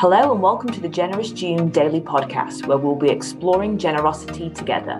[0.00, 4.98] Hello, and welcome to the Generous June Daily Podcast, where we'll be exploring generosity together.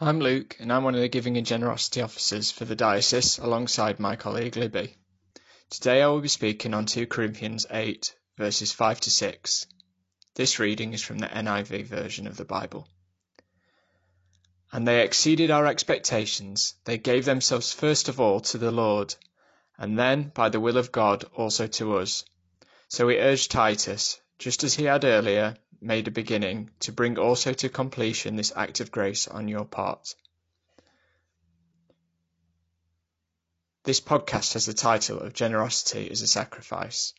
[0.00, 3.98] I'm Luke, and I'm one of the Giving and Generosity Officers for the Diocese alongside
[3.98, 4.94] my colleague Libby.
[5.68, 9.66] Today I will be speaking on 2 Corinthians 8, verses 5 to 6.
[10.36, 12.86] This reading is from the NIV version of the Bible.
[14.70, 16.76] And they exceeded our expectations.
[16.84, 19.16] They gave themselves first of all to the Lord
[19.78, 22.24] and then, by the will of God, also to us.
[22.88, 27.52] So we urge Titus, just as he had earlier made a beginning, to bring also
[27.52, 30.14] to completion this act of grace on your part.
[33.84, 37.12] This podcast has the title of Generosity as a Sacrifice.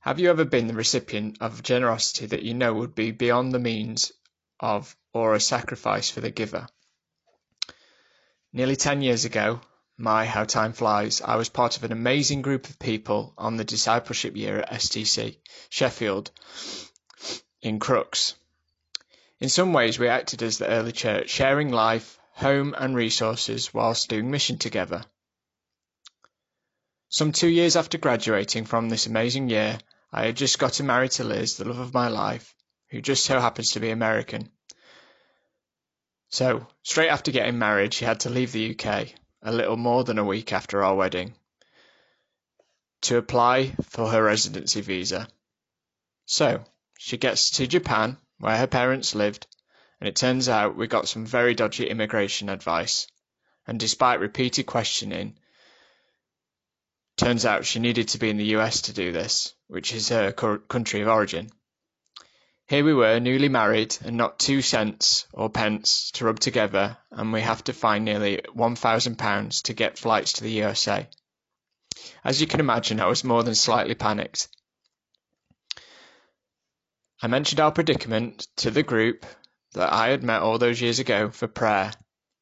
[0.00, 3.58] Have you ever been the recipient of generosity that you know would be beyond the
[3.58, 4.12] means
[4.58, 6.66] of or a sacrifice for the giver?
[8.52, 9.60] Nearly 10 years ago,
[10.00, 11.20] my, how time flies.
[11.20, 15.38] I was part of an amazing group of people on the discipleship year at STC,
[15.68, 16.30] Sheffield,
[17.60, 18.34] in Crookes.
[19.40, 24.08] In some ways, we acted as the early church, sharing life, home, and resources whilst
[24.08, 25.04] doing mission together.
[27.08, 29.78] Some two years after graduating from this amazing year,
[30.12, 32.54] I had just gotten married to Liz, the love of my life,
[32.90, 34.52] who just so happens to be American.
[36.30, 40.18] So, straight after getting married, she had to leave the UK a little more than
[40.18, 41.34] a week after our wedding,
[43.02, 45.28] to apply for her residency visa.
[46.26, 46.64] So,
[46.98, 49.46] she gets to Japan, where her parents lived,
[50.00, 53.06] and it turns out we got some very dodgy immigration advice.
[53.66, 55.38] And despite repeated questioning,
[57.16, 60.32] turns out she needed to be in the US to do this, which is her
[60.32, 61.50] country of origin.
[62.68, 67.32] Here we were, newly married, and not two cents or pence to rub together, and
[67.32, 71.08] we have to find nearly one thousand pounds to get flights to the USA.
[72.22, 74.48] As you can imagine, I was more than slightly panicked.
[77.22, 79.24] I mentioned our predicament to the group
[79.72, 81.90] that I had met all those years ago for prayer,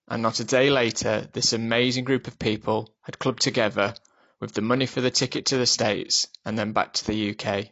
[0.09, 3.95] and not a day later, this amazing group of people had clubbed together
[4.41, 7.69] with the money for the ticket to the States and then back to the UK.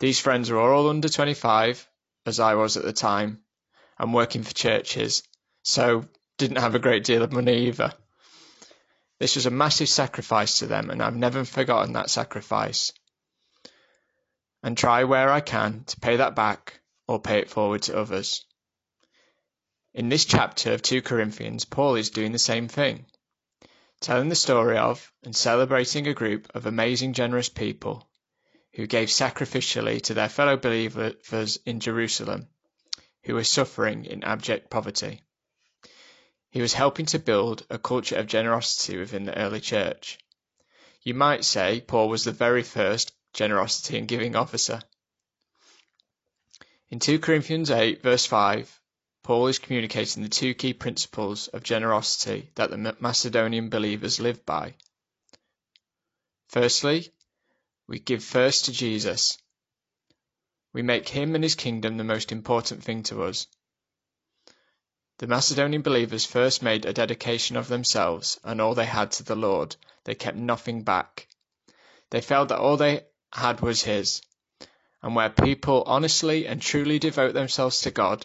[0.00, 1.86] These friends were all under 25,
[2.24, 3.44] as I was at the time,
[3.98, 5.22] and working for churches,
[5.62, 7.92] so didn't have a great deal of money either.
[9.18, 12.92] This was a massive sacrifice to them, and I've never forgotten that sacrifice.
[14.62, 18.46] And try where I can to pay that back or pay it forward to others.
[19.92, 23.04] In this chapter of 2 Corinthians, Paul is doing the same thing,
[24.00, 28.09] telling the story of and celebrating a group of amazing, generous people
[28.74, 32.48] who gave sacrificially to their fellow believers in Jerusalem,
[33.24, 35.22] who were suffering in abject poverty.
[36.50, 40.18] He was helping to build a culture of generosity within the early church.
[41.02, 44.82] You might say Paul was the very first generosity and giving officer.
[46.90, 48.80] In 2 Corinthians 8, verse 5,
[49.22, 54.74] Paul is communicating the two key principles of generosity that the Macedonian believers lived by.
[56.48, 57.12] Firstly,
[57.90, 59.36] we give first to Jesus.
[60.72, 63.48] We make him and his kingdom the most important thing to us.
[65.18, 69.34] The Macedonian believers first made a dedication of themselves and all they had to the
[69.34, 69.74] Lord.
[70.04, 71.26] They kept nothing back.
[72.10, 74.22] They felt that all they had was His.
[75.02, 78.24] And where people honestly and truly devote themselves to God,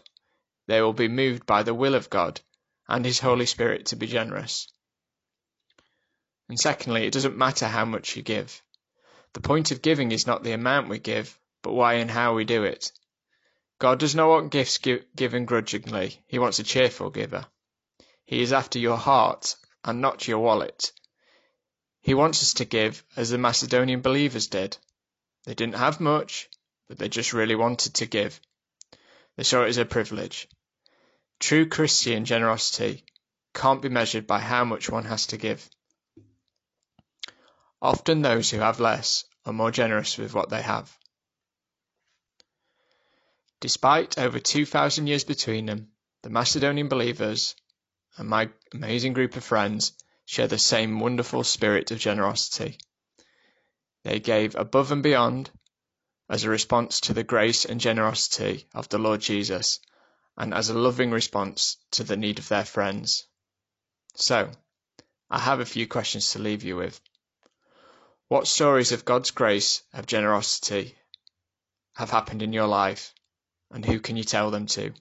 [0.68, 2.40] they will be moved by the will of God
[2.88, 4.72] and His Holy Spirit to be generous.
[6.50, 8.62] And secondly, it doesn't matter how much you give.
[9.36, 12.46] The point of giving is not the amount we give, but why and how we
[12.46, 12.94] do it.
[13.80, 17.46] God does not want gifts given grudgingly, He wants a cheerful giver.
[18.24, 20.94] He is after your heart and not your wallet.
[22.02, 24.78] He wants us to give as the Macedonian believers did.
[25.44, 26.50] They didn't have much,
[26.88, 28.40] but they just really wanted to give.
[29.36, 30.48] They saw it as a privilege.
[31.42, 33.04] True Christian generosity
[33.54, 35.70] can't be measured by how much one has to give.
[37.86, 40.98] Often those who have less are more generous with what they have.
[43.60, 45.92] Despite over 2,000 years between them,
[46.24, 47.54] the Macedonian believers
[48.18, 49.94] and my amazing group of friends
[50.26, 52.80] share the same wonderful spirit of generosity.
[54.02, 55.52] They gave above and beyond
[56.28, 59.80] as a response to the grace and generosity of the Lord Jesus
[60.36, 63.28] and as a loving response to the need of their friends.
[64.16, 64.50] So,
[65.30, 67.00] I have a few questions to leave you with.
[68.28, 70.96] What stories of God's grace, of generosity,
[71.94, 73.14] have happened in your life,
[73.70, 74.94] and who can you tell them to?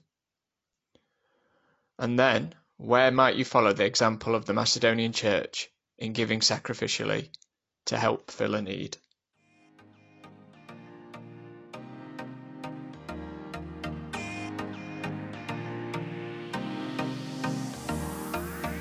[1.97, 7.29] And then, where might you follow the example of the Macedonian Church in giving sacrificially
[7.85, 8.97] to help fill a need?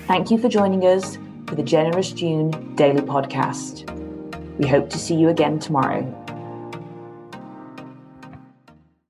[0.06, 3.93] Thank you for joining us for the Generous June Daily Podcast.
[4.58, 6.23] We hope to see you again tomorrow.